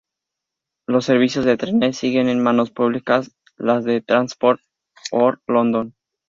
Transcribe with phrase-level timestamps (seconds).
[0.87, 4.59] Los servicios de trenes siguen en manos públicas, las de Transport
[5.11, 5.93] for London.